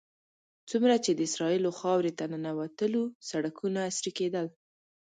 څومره 0.69 0.95
چې 1.05 1.11
د 1.13 1.19
اسرائیلو 1.29 1.71
خاورې 1.79 2.11
ته 2.17 2.23
ننوتلو 2.33 3.03
سړکونه 3.29 3.79
عصري 3.89 4.11
کېدل. 4.19 4.47